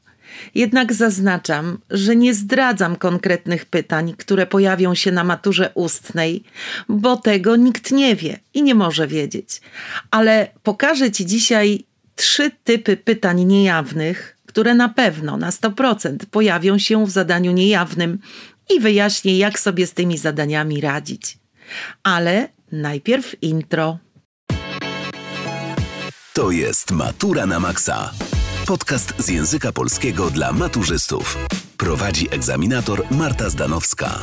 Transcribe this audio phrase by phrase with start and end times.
[0.56, 6.44] Jednak zaznaczam, że nie zdradzam konkretnych pytań, które pojawią się na maturze ustnej,
[6.90, 9.62] bo tego nikt nie wie i nie może wiedzieć.
[10.12, 11.84] Ale pokażę Ci dzisiaj
[12.16, 18.20] trzy typy pytań niejawnych, które na pewno na 100% pojawią się w zadaniu niejawnym
[18.76, 21.38] i wyjaśnię, jak sobie z tymi zadaniami radzić.
[22.04, 23.98] Ale najpierw intro.
[26.34, 28.14] To jest Matura na Maxa.
[28.68, 31.38] Podcast z języka polskiego dla maturzystów.
[31.78, 34.20] Prowadzi egzaminator Marta Zdanowska.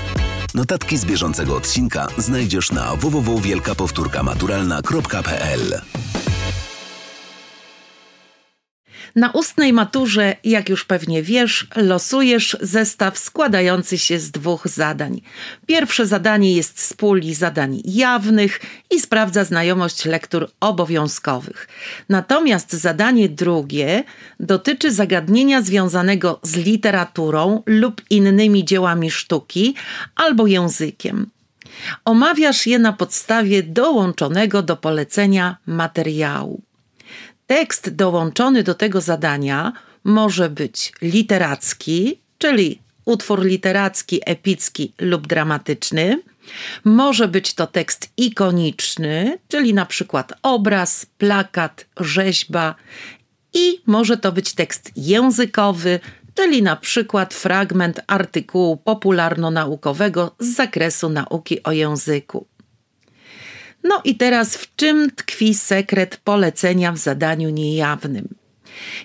[0.55, 5.81] Notatki z bieżącego odcinka znajdziesz na www.wielkapowtórkamaturalna.pl.
[9.17, 15.20] Na ustnej maturze, jak już pewnie wiesz, losujesz zestaw składający się z dwóch zadań.
[15.67, 21.69] Pierwsze zadanie jest z puli zadań jawnych i sprawdza znajomość lektur obowiązkowych.
[22.09, 24.05] Natomiast zadanie drugie
[24.41, 29.75] dotyczy zagadnienia związanego z literaturą lub innymi dziełami sztuki
[30.15, 31.31] albo językiem.
[32.05, 36.62] Omawiasz je na podstawie dołączonego do polecenia materiału.
[37.47, 39.73] Tekst dołączony do tego zadania
[40.05, 46.23] może być literacki, czyli utwór literacki, epicki lub dramatyczny.
[46.85, 52.74] Może być to tekst ikoniczny, czyli na przykład obraz, plakat, rzeźba
[53.55, 56.01] i może to być tekst językowy,
[56.35, 62.46] czyli na przykład fragment artykułu popularno-naukowego z zakresu nauki o języku.
[63.84, 68.28] No i teraz w czym tkwi sekret polecenia w zadaniu niejawnym?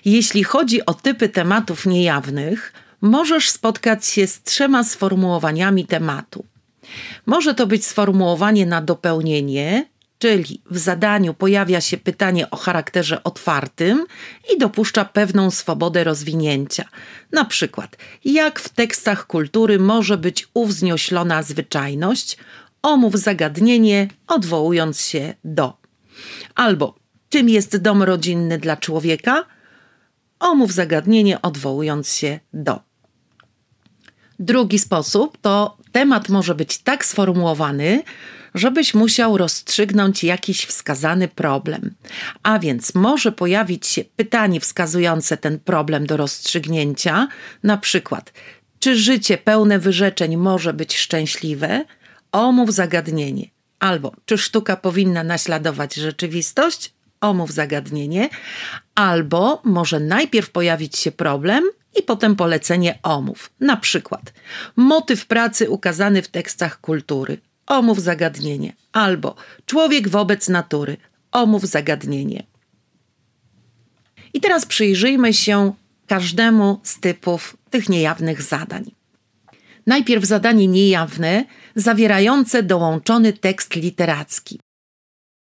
[0.04, 6.44] Jeśli chodzi o typy tematów niejawnych, możesz spotkać się z trzema sformułowaniami tematu.
[7.26, 9.86] Może to być sformułowanie na dopełnienie,
[10.18, 14.06] czyli w zadaniu pojawia się pytanie o charakterze otwartym
[14.54, 16.84] i dopuszcza pewną swobodę rozwinięcia.
[17.32, 22.36] Na przykład, jak w tekstach kultury może być uwznioślona zwyczajność
[22.82, 25.76] omów zagadnienie, odwołując się do.
[26.54, 26.94] Albo
[27.28, 29.44] czym jest dom rodzinny dla człowieka?
[30.40, 32.80] Omów zagadnienie, odwołując się do.
[34.38, 38.02] Drugi sposób to temat może być tak sformułowany,
[38.54, 41.94] żebyś musiał rozstrzygnąć jakiś wskazany problem.
[42.42, 47.28] A więc może pojawić się pytanie wskazujące ten problem do rozstrzygnięcia,
[47.62, 48.32] na przykład,
[48.78, 51.84] czy życie pełne wyrzeczeń może być szczęśliwe?
[52.32, 53.50] Omów zagadnienie.
[53.78, 56.94] Albo czy sztuka powinna naśladować rzeczywistość?
[57.20, 58.28] Omów zagadnienie.
[58.94, 61.64] Albo może najpierw pojawić się problem
[61.98, 63.50] i potem polecenie omów.
[63.60, 64.32] Na przykład
[64.76, 67.38] motyw pracy ukazany w tekstach kultury.
[67.66, 68.72] Omów zagadnienie.
[68.92, 69.34] Albo
[69.66, 70.96] człowiek wobec natury.
[71.32, 72.42] Omów zagadnienie.
[74.34, 75.72] I teraz przyjrzyjmy się
[76.06, 78.99] każdemu z typów tych niejawnych zadań.
[79.86, 84.60] Najpierw zadanie niejawne, zawierające dołączony tekst literacki.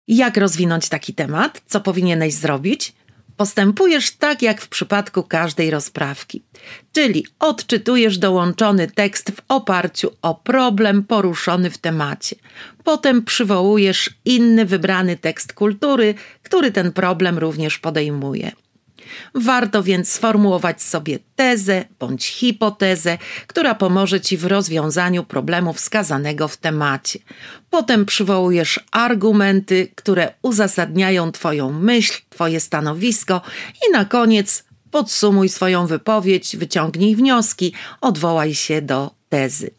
[0.08, 1.62] Jak rozwinąć taki temat?
[1.66, 2.92] Co powinieneś zrobić?
[3.36, 6.42] Postępujesz tak jak w przypadku każdej rozprawki,
[6.92, 12.36] czyli odczytujesz dołączony tekst w oparciu o problem poruszony w temacie.
[12.84, 18.52] Potem przywołujesz inny wybrany tekst kultury, który ten problem również podejmuje.
[19.34, 26.56] Warto więc sformułować sobie tezę bądź hipotezę, która pomoże Ci w rozwiązaniu problemu wskazanego w
[26.56, 27.19] temacie.
[27.70, 33.40] Potem przywołujesz argumenty, które uzasadniają Twoją myśl, Twoje stanowisko
[33.88, 39.77] i na koniec podsumuj swoją wypowiedź, wyciągnij wnioski, odwołaj się do tezy.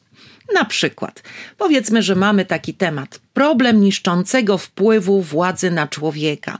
[0.54, 1.24] Na przykład,
[1.58, 6.58] powiedzmy, że mamy taki temat: problem niszczącego wpływu władzy na człowieka.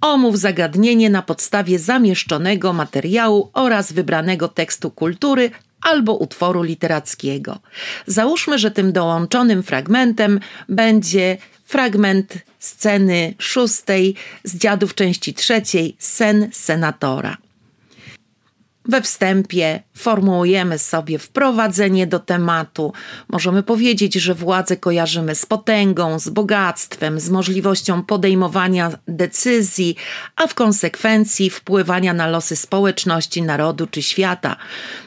[0.00, 5.50] Omów zagadnienie na podstawie zamieszczonego materiału oraz wybranego tekstu kultury
[5.80, 7.58] albo utworu literackiego.
[8.06, 17.36] Załóżmy, że tym dołączonym fragmentem będzie fragment sceny szóstej z dziadów części trzeciej, sen senatora.
[18.88, 22.92] We wstępie formułujemy sobie wprowadzenie do tematu.
[23.28, 29.96] Możemy powiedzieć, że władzę kojarzymy z potęgą, z bogactwem, z możliwością podejmowania decyzji,
[30.36, 34.56] a w konsekwencji wpływania na losy społeczności, narodu czy świata.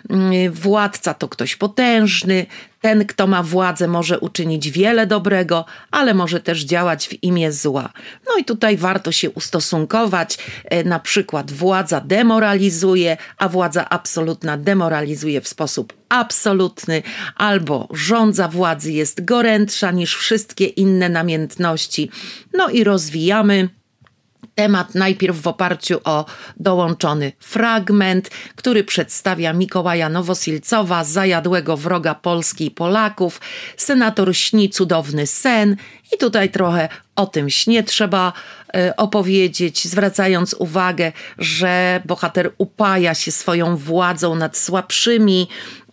[0.09, 2.45] Mm, władca to ktoś potężny,
[2.81, 7.89] ten, kto ma władzę, może uczynić wiele dobrego, ale może też działać w imię zła.
[8.27, 10.37] No i tutaj warto się ustosunkować.
[10.65, 17.03] E, na przykład władza demoralizuje, a władza absolutna demoralizuje w sposób absolutny,
[17.35, 22.09] albo rządza władzy jest gorętsza niż wszystkie inne namiętności.
[22.53, 23.69] No i rozwijamy
[24.55, 26.25] temat najpierw w oparciu o
[26.57, 33.41] dołączony fragment, który przedstawia Mikołaja Nowosilcowa, zajadłego wroga Polski i Polaków.
[33.77, 35.75] Senator śni cudowny sen
[36.15, 38.33] i tutaj trochę o tym śnie trzeba
[38.75, 45.47] y, opowiedzieć, zwracając uwagę, że bohater upaja się swoją władzą nad słabszymi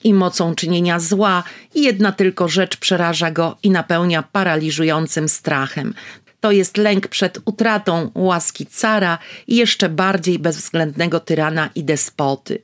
[0.04, 1.42] i mocą czynienia zła,
[1.74, 5.94] i jedna tylko rzecz przeraża go i napełnia paraliżującym strachem
[6.40, 12.62] to jest lęk przed utratą łaski cara i jeszcze bardziej bezwzględnego tyrana i despoty.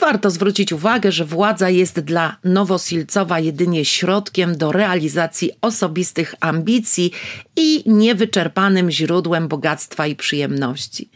[0.00, 7.12] Warto zwrócić uwagę, że władza jest dla Nowosilcowa jedynie środkiem do realizacji osobistych ambicji
[7.56, 11.10] i niewyczerpanym źródłem bogactwa i przyjemności.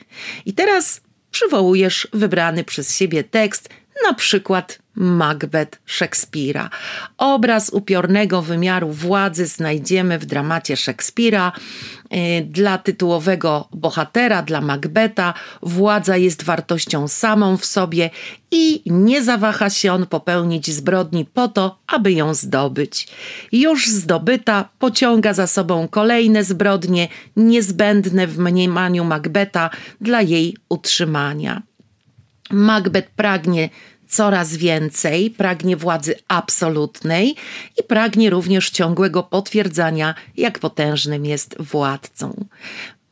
[0.47, 1.01] I teraz
[1.31, 3.69] przywołujesz wybrany przez siebie tekst,
[4.05, 6.71] na przykład Macbeth Szekspira.
[7.19, 11.53] Obraz upiornego wymiaru władzy znajdziemy w dramacie Szekspira.
[12.13, 18.11] Y, dla tytułowego bohatera, dla Macbeta, władza jest wartością samą w sobie
[18.51, 23.09] i nie zawaha się on popełnić zbrodni po to, aby ją zdobyć.
[23.53, 31.63] Już zdobyta pociąga za sobą kolejne zbrodnie niezbędne w mniemaniu Macbeta dla jej utrzymania.
[32.51, 33.69] Macbeth pragnie
[34.13, 37.35] coraz więcej, pragnie władzy absolutnej
[37.81, 42.45] i pragnie również ciągłego potwierdzania, jak potężnym jest władcą.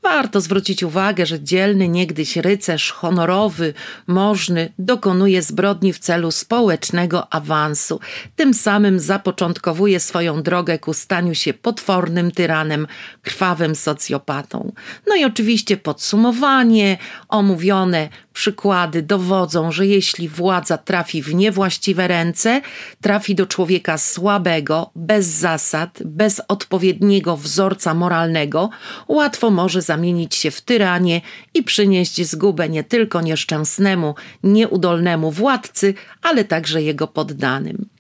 [0.03, 3.75] Warto zwrócić uwagę, że dzielny niegdyś rycerz, honorowy,
[4.07, 8.01] możny, dokonuje zbrodni w celu społecznego awansu.
[8.37, 12.87] Tym samym zapoczątkowuje swoją drogę ku staniu się potwornym tyranem,
[13.23, 14.73] krwawym socjopatą.
[15.07, 16.99] No i oczywiście podsumowanie,
[17.29, 22.61] omówione przykłady dowodzą, że jeśli władza trafi w niewłaściwe ręce,
[23.01, 28.71] trafi do człowieka słabego, bez zasad, bez odpowiedniego wzorca moralnego,
[29.09, 31.21] łatwo może zamienić się w tyranie
[31.55, 38.00] i przynieść zgubę nie tylko nieszczęsnemu, nieudolnemu władcy, ale także jego poddanym.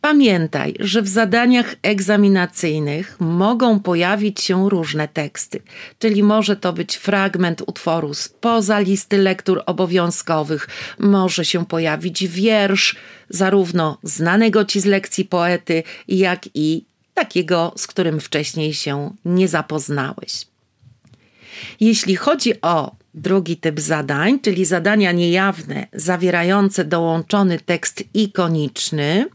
[0.00, 5.62] Pamiętaj, że w zadaniach egzaminacyjnych mogą pojawić się różne teksty,
[5.98, 10.68] czyli może to być fragment utworu spoza listy lektur obowiązkowych,
[10.98, 12.96] może się pojawić wiersz,
[13.28, 16.84] zarówno znanego ci z lekcji poety, jak i
[17.14, 20.46] takiego, z którym wcześniej się nie zapoznałeś.
[21.80, 29.28] Jeśli chodzi o drugi typ zadań, czyli zadania niejawne zawierające dołączony tekst ikoniczny,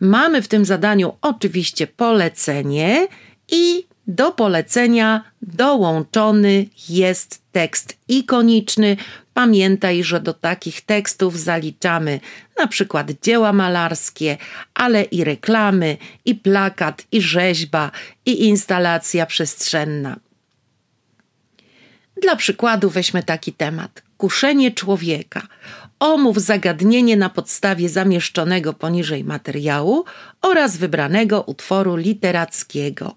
[0.00, 3.08] mamy w tym zadaniu oczywiście polecenie
[3.50, 8.96] i do polecenia dołączony jest tekst ikoniczny.
[9.34, 12.20] Pamiętaj, że do takich tekstów zaliczamy
[12.58, 14.36] na przykład dzieła malarskie,
[14.74, 17.90] ale i reklamy, i plakat, i rzeźba,
[18.26, 20.16] i instalacja przestrzenna.
[22.22, 25.42] Dla przykładu weźmy taki temat: kuszenie człowieka.
[25.98, 30.04] Omów zagadnienie na podstawie zamieszczonego poniżej materiału
[30.42, 33.16] oraz wybranego utworu literackiego.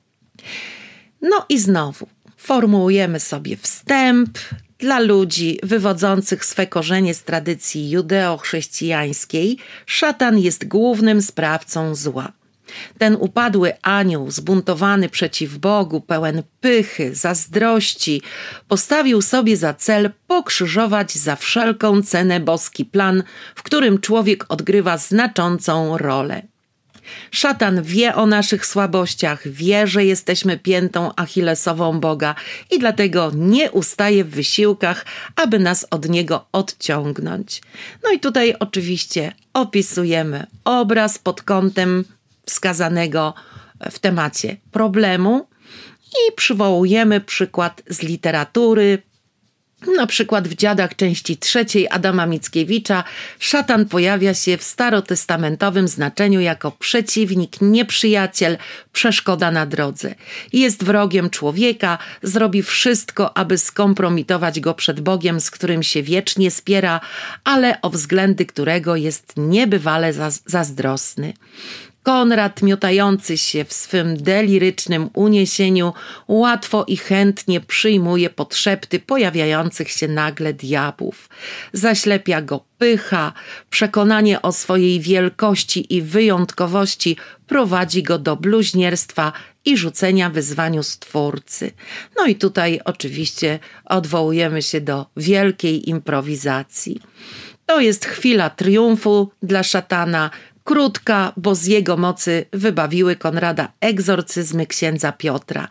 [1.21, 2.07] No i znowu
[2.38, 4.38] formułujemy sobie wstęp
[4.77, 9.57] dla ludzi wywodzących swe korzenie z tradycji judeo-chrześcijańskiej.
[9.86, 12.38] Szatan jest głównym sprawcą zła.
[12.98, 18.22] Ten upadły anioł, zbuntowany przeciw Bogu, pełen pychy, zazdrości,
[18.68, 23.24] postawił sobie za cel pokrzyżować za wszelką cenę boski plan,
[23.56, 26.42] w którym człowiek odgrywa znaczącą rolę.
[27.32, 32.36] Szatan wie o naszych słabościach, wie, że jesteśmy piętą achillesową Boga
[32.72, 37.62] i dlatego nie ustaje w wysiłkach, aby nas od niego odciągnąć.
[38.04, 42.06] No i tutaj oczywiście opisujemy obraz pod kątem
[42.50, 43.34] wskazanego
[43.91, 45.48] w temacie problemu
[46.12, 49.01] i przywołujemy przykład z literatury,
[49.98, 53.03] Na przykład w Dziadach części trzeciej Adama Mickiewicza
[53.39, 58.58] szatan pojawia się w starotestamentowym znaczeniu jako przeciwnik, nieprzyjaciel,
[58.91, 60.15] przeszkoda na drodze.
[60.53, 67.01] Jest wrogiem człowieka, zrobi wszystko, aby skompromitować go przed Bogiem, z którym się wiecznie spiera,
[67.44, 70.13] ale o względy którego jest niebywale
[70.46, 71.34] zazdrosny.
[72.10, 75.94] Konrad, miotający się w swym delirycznym uniesieniu,
[76.28, 81.30] łatwo i chętnie przyjmuje podszepty pojawiających się nagle diabłów.
[81.74, 83.34] Zaślepia go pycha,
[83.70, 89.34] przekonanie o swojej wielkości i wyjątkowości prowadzi go do bluźnierstwa
[89.66, 91.72] i rzucenia wyzwaniu Stwórcy.
[92.18, 97.01] No i tutaj oczywiście odwołujemy się do wielkiej improwizacji.
[97.70, 100.30] To jest chwila triumfu dla szatana,
[100.70, 105.68] Krótka, bo z jego mocy wybawiły Konrada egzorcyzmy księdza Piotra,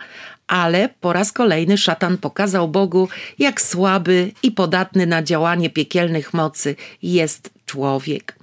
[0.47, 6.77] ale po raz kolejny szatan pokazał Bogu, jak słaby i podatny na działanie piekielnych mocy
[7.03, 8.37] jest człowiek.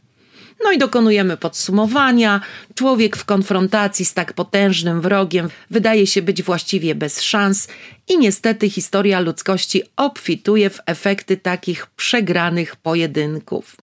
[0.63, 2.41] No i dokonujemy podsumowania.
[2.75, 7.67] Człowiek w konfrontacji z tak potężnym wrogiem wydaje się być właściwie bez szans,
[8.07, 13.84] i niestety historia ludzkości obfituje w efekty takich przegranych pojedynków.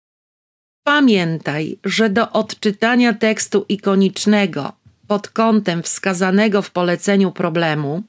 [0.83, 4.73] Pamiętaj, że do odczytania tekstu ikonicznego
[5.07, 8.03] pod kątem wskazanego w poleceniu problemu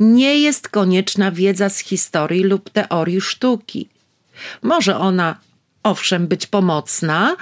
[0.00, 3.88] nie jest konieczna wiedza z historii lub teorii sztuki.
[4.62, 5.38] Może ona,
[5.82, 7.36] owszem, być pomocna,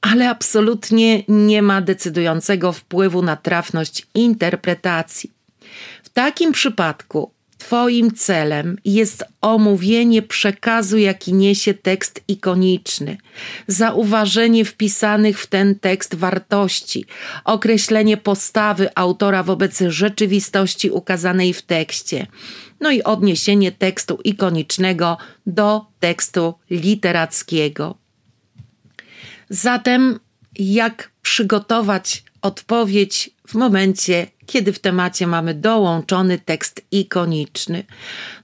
[0.00, 5.32] ale absolutnie nie ma decydującego wpływu na trafność interpretacji.
[6.02, 7.30] W takim przypadku
[7.66, 13.16] Twoim celem jest omówienie przekazu, jaki niesie tekst ikoniczny,
[13.66, 17.04] zauważenie wpisanych w ten tekst wartości,
[17.44, 22.26] określenie postawy autora wobec rzeczywistości ukazanej w tekście,
[22.80, 27.98] no i odniesienie tekstu ikonicznego do tekstu literackiego.
[29.50, 30.20] Zatem,
[30.58, 37.84] jak przygotować odpowiedź w momencie, kiedy w temacie mamy dołączony tekst ikoniczny.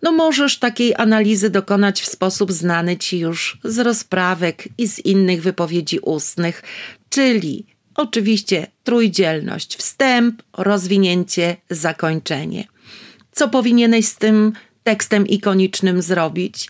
[0.02, 5.42] No możesz takiej analizy dokonać w sposób znany ci już z rozprawek i z innych
[5.42, 6.62] wypowiedzi ustnych,
[7.10, 12.64] czyli oczywiście trójdzielność, wstęp, rozwinięcie, zakończenie.
[13.32, 16.68] Co powinieneś z tym tekstem ikonicznym zrobić?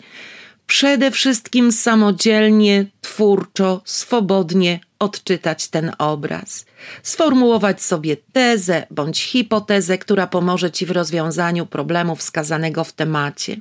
[0.67, 6.67] Przede wszystkim samodzielnie, twórczo, swobodnie odczytać ten obraz.
[7.03, 13.57] Sformułować sobie tezę bądź hipotezę, która pomoże ci w rozwiązaniu problemu wskazanego w temacie.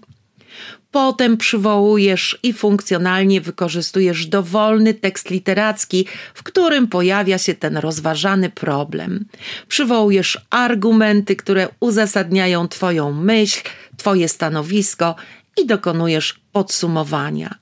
[0.91, 9.25] Potem przywołujesz i funkcjonalnie wykorzystujesz dowolny tekst literacki, w którym pojawia się ten rozważany problem.
[9.67, 13.61] Przywołujesz argumenty, które uzasadniają Twoją myśl,
[13.97, 15.15] Twoje stanowisko
[15.57, 17.60] i dokonujesz podsumowania.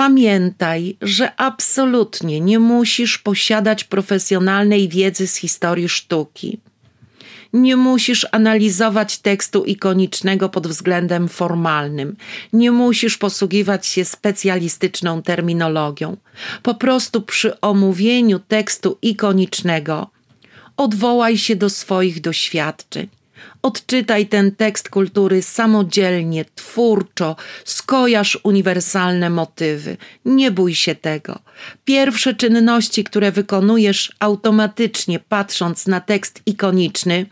[0.00, 6.60] Pamiętaj, że absolutnie nie musisz posiadać profesjonalnej wiedzy z historii sztuki.
[7.52, 12.16] Nie musisz analizować tekstu ikonicznego pod względem formalnym.
[12.52, 16.16] Nie musisz posługiwać się specjalistyczną terminologią.
[16.62, 20.10] Po prostu przy omówieniu tekstu ikonicznego
[20.76, 23.19] odwołaj się do swoich doświadczeń.
[23.62, 29.96] Odczytaj ten tekst kultury samodzielnie, twórczo, skojarz uniwersalne motywy.
[30.24, 31.38] Nie bój się tego.
[31.84, 37.26] Pierwsze czynności, które wykonujesz automatycznie, patrząc na tekst ikoniczny,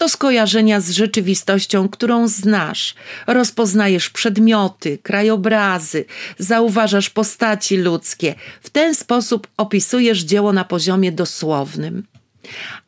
[0.00, 2.94] to skojarzenia z rzeczywistością, którą znasz.
[3.26, 6.04] Rozpoznajesz przedmioty, krajobrazy,
[6.38, 8.34] zauważasz postaci ludzkie.
[8.62, 12.06] W ten sposób opisujesz dzieło na poziomie dosłownym.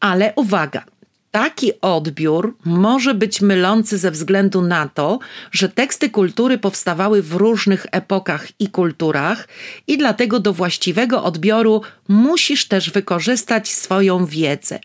[0.00, 0.84] Ale uwaga,
[1.32, 5.18] Taki odbiór może być mylący ze względu na to,
[5.52, 9.48] że teksty kultury powstawały w różnych epokach i kulturach,
[9.86, 14.78] i dlatego do właściwego odbioru musisz też wykorzystać swoją wiedzę,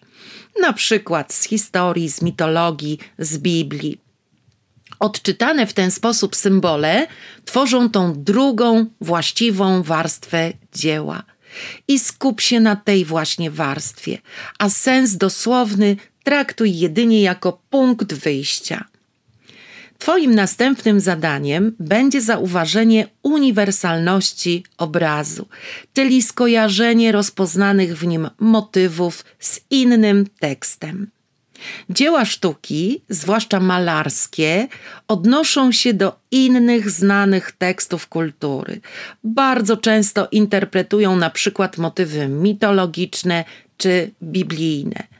[0.61, 4.01] na przykład z historii, z mitologii, z Biblii.
[4.99, 7.07] Odczytane w ten sposób symbole
[7.45, 11.23] tworzą tą drugą, właściwą warstwę dzieła.
[11.87, 14.17] I skup się na tej właśnie warstwie,
[14.59, 15.97] a sens dosłowny
[16.27, 18.85] traktuj jedynie jako punkt wyjścia.
[19.97, 25.47] Twoim następnym zadaniem będzie zauważenie uniwersalności obrazu,
[25.93, 31.07] czyli skojarzenie rozpoznanych w nim motywów z innym tekstem.
[31.89, 34.67] Dzieła sztuki, zwłaszcza malarskie,
[35.07, 38.81] odnoszą się do innych znanych tekstów kultury.
[39.23, 43.43] Bardzo często interpretują na przykład motywy mitologiczne
[43.77, 45.16] czy biblijne.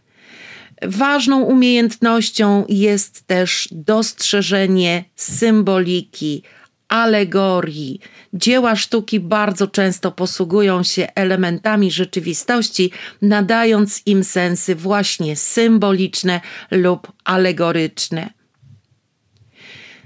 [0.82, 6.44] Ważną umiejętnością jest też dostrzeżenie symboliki,
[6.88, 8.00] alegorii.
[8.34, 12.92] Dzieła sztuki bardzo często posługują się elementami rzeczywistości,
[13.22, 16.42] nadając im sensy właśnie symboliczne
[16.72, 18.30] lub alegoryczne.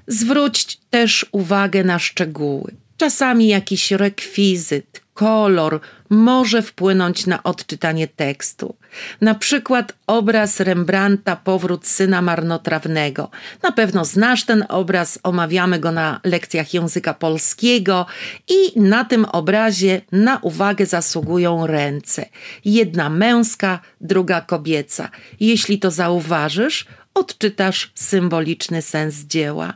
[0.07, 2.75] Zwróć też uwagę na szczegóły.
[2.97, 8.75] Czasami jakiś rekwizyt, kolor może wpłynąć na odczytanie tekstu.
[9.22, 13.30] Na przykład obraz Rembrandta Powrót syna marnotrawnego.
[13.63, 18.06] Na pewno znasz ten obraz, omawiamy go na lekcjach języka polskiego
[18.48, 22.25] i na tym obrazie na uwagę zasługują ręce.
[22.65, 25.10] Jedna męska, druga kobieca.
[25.39, 29.74] Jeśli to zauważysz, odczytasz symboliczny sens dzieła.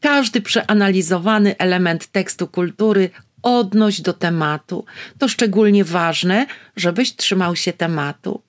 [0.00, 3.10] Każdy przeanalizowany element tekstu kultury
[3.44, 4.84] odnoś do tematu.
[5.18, 6.46] To szczególnie ważne,
[6.76, 8.40] żebyś trzymał się tematu.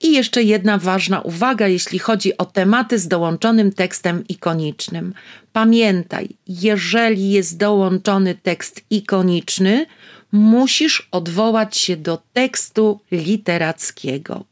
[0.00, 5.14] I jeszcze jedna ważna uwaga, jeśli chodzi o tematy z dołączonym tekstem ikonicznym.
[5.52, 9.86] Pamiętaj, jeżeli jest dołączony tekst ikoniczny,
[10.32, 14.44] musisz odwołać się do tekstu literackiego.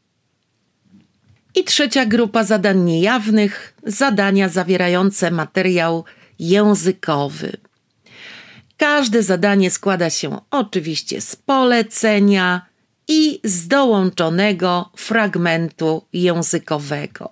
[1.55, 6.05] I trzecia grupa zadań niejawnych zadania zawierające materiał
[6.39, 7.57] językowy.
[8.81, 12.65] Każde zadanie składa się oczywiście z polecenia
[13.07, 17.31] i z dołączonego fragmentu językowego.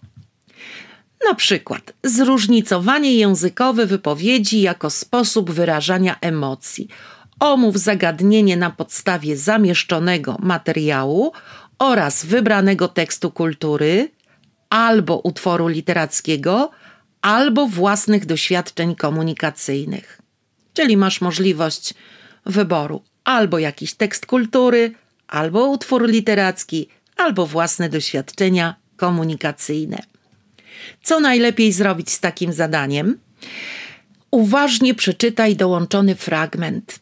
[1.27, 6.88] Na przykład zróżnicowanie językowe wypowiedzi jako sposób wyrażania emocji.
[7.39, 11.32] Omów zagadnienie na podstawie zamieszczonego materiału
[11.79, 14.12] oraz wybranego tekstu kultury
[14.70, 16.72] albo utworu literackiego,
[17.22, 20.18] albo własnych doświadczeń komunikacyjnych.
[20.73, 21.93] Czyli masz możliwość
[22.45, 24.93] wyboru albo jakiś tekst kultury,
[25.27, 29.97] albo utwór literacki, albo własne doświadczenia komunikacyjne.
[31.03, 33.19] Co najlepiej zrobić z takim zadaniem?
[34.31, 36.99] Uważnie przeczytaj dołączony fragment.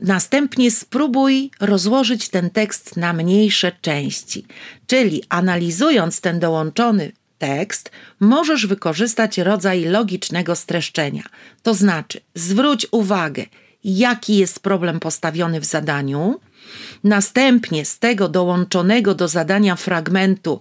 [0.00, 4.46] Następnie spróbuj rozłożyć ten tekst na mniejsze części,
[4.86, 7.12] czyli analizując ten dołączony
[7.44, 11.22] tekst, możesz wykorzystać rodzaj logicznego streszczenia.
[11.62, 13.46] To znaczy, zwróć uwagę,
[13.84, 16.40] jaki jest problem postawiony w zadaniu,
[17.04, 20.60] następnie z tego dołączonego do zadania fragmentu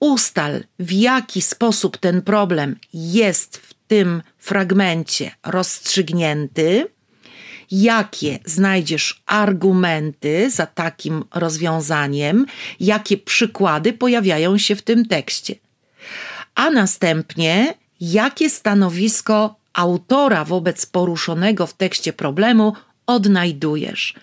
[0.00, 6.86] ustal, w jaki sposób ten problem jest w tym fragmencie rozstrzygnięty
[7.70, 12.46] jakie znajdziesz argumenty za takim rozwiązaniem,
[12.80, 15.54] jakie przykłady pojawiają się w tym tekście.
[16.54, 22.72] A następnie, jakie stanowisko autora wobec poruszonego w tekście problemu
[23.06, 24.14] odnajdujesz.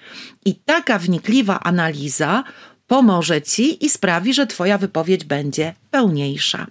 [0.45, 2.43] I taka wnikliwa analiza
[2.87, 6.67] pomoże ci i sprawi, że Twoja wypowiedź będzie pełniejsza.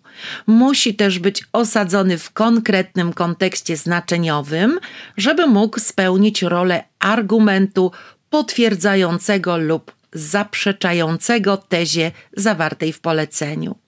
[0.47, 4.81] Musi też być osadzony w konkretnym kontekście znaczeniowym,
[5.16, 7.92] żeby mógł spełnić rolę argumentu
[8.31, 13.79] potwierdzającego lub zaprzeczającego tezie zawartej w poleceniu.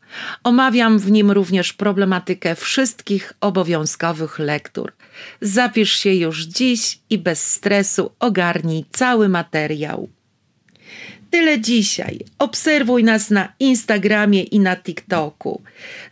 [0.45, 4.93] Omawiam w nim również problematykę wszystkich obowiązkowych lektur.
[5.41, 10.09] Zapisz się już dziś i bez stresu ogarnij cały materiał.
[11.35, 12.19] Tyle dzisiaj.
[12.39, 15.63] Obserwuj nas na Instagramie i na TikToku.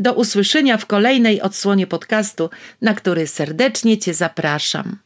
[0.00, 2.50] Do usłyszenia w kolejnej odsłonie podcastu,
[2.82, 4.96] na który serdecznie Cię zapraszam.